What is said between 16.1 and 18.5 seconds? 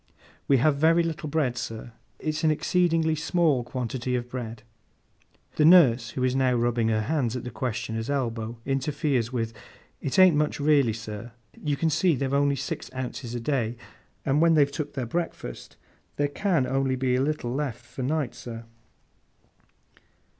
there can only be a little left for night,